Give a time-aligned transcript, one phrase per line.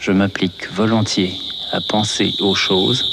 [0.00, 1.34] Je m'applique volontiers
[1.72, 3.04] à penser aux choses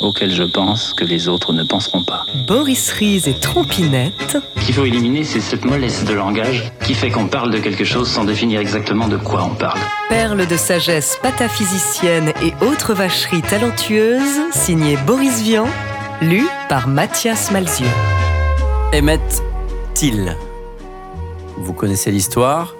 [0.00, 2.24] auxquelles je pense que les autres ne penseront pas.
[2.46, 4.38] Boris Ries et Trompinette.
[4.56, 7.82] Ce qu'il faut éliminer, c'est cette mollesse de langage qui fait qu'on parle de quelque
[7.84, 9.80] chose sans définir exactement de quoi on parle.
[10.08, 15.66] Perle de sagesse pataphysicienne et autres vacheries talentueuses, signé Boris Vian,
[16.22, 17.88] lu par Mathias Malzieu.
[18.94, 19.42] Emmett
[19.94, 20.36] Till.
[21.56, 22.75] Vous connaissez l'histoire?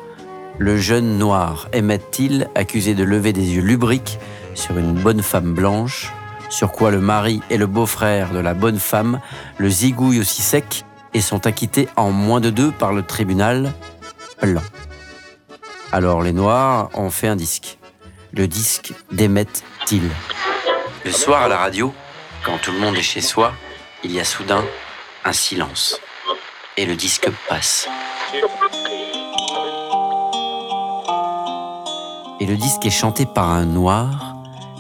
[0.59, 4.19] Le jeune noir Emmett Till, accusé de lever des yeux lubriques
[4.55, 6.13] sur une bonne femme blanche,
[6.49, 9.21] sur quoi le mari et le beau-frère de la bonne femme
[9.59, 13.73] le zigouillent aussi sec et sont acquittés en moins de deux par le tribunal
[14.41, 14.63] blanc.
[15.93, 17.79] Alors les Noirs ont fait un disque,
[18.33, 20.09] le disque d'Emmett Till.
[21.05, 21.93] Le soir à la radio,
[22.45, 23.53] quand tout le monde est chez soi,
[24.05, 24.65] il y a soudain
[25.25, 26.01] un silence.
[26.77, 27.89] Et le disque passe.
[32.47, 34.37] Et le disque est chanté par un noir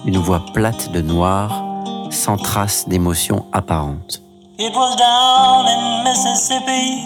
[0.07, 1.65] une voix plate de noir,
[2.13, 4.23] sans trace d'émotion apparente.
[4.57, 7.03] It was down in Mississippi.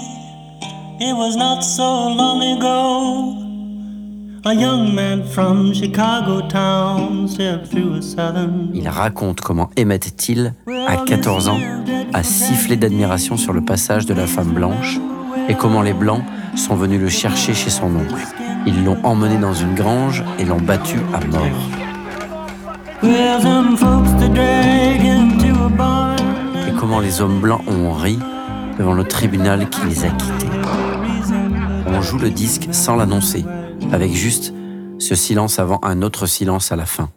[1.00, 3.38] It was not so long ago.
[4.44, 8.70] A young man from Chicago town stepped through a southern.
[8.74, 10.52] Il raconte comment Emmett Till,
[10.86, 11.60] à 14 ans,
[12.12, 15.00] a sifflé d'admiration sur le passage de la femme blanche
[15.48, 16.22] et comment les blancs
[16.54, 18.49] sont venus le chercher chez son oncle.
[18.66, 21.42] Ils l'ont emmené dans une grange et l'ont battu à mort.
[26.68, 28.18] Et comment les hommes blancs ont ri
[28.78, 30.50] devant le tribunal qui les a quittés.
[31.86, 33.44] On joue le disque sans l'annoncer,
[33.92, 34.52] avec juste
[34.98, 37.08] ce silence avant un autre silence à la fin.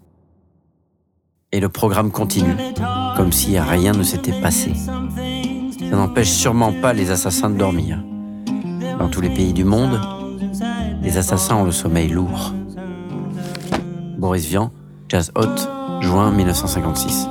[1.52, 2.56] Et le programme continue,
[3.18, 4.74] comme si rien ne s'était passé.
[4.76, 8.02] Ça n'empêche sûrement pas les assassins de dormir.
[8.98, 10.00] Dans tous les pays du monde,
[11.04, 12.54] les assassins ont le sommeil lourd.
[14.18, 14.72] Boris Vian,
[15.10, 17.28] Jazz Hot, juin 1956.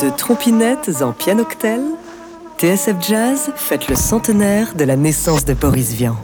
[0.00, 1.80] De trompinettes en pianoctel,
[2.58, 6.16] TSF Jazz fête le centenaire de la naissance de Boris Vian.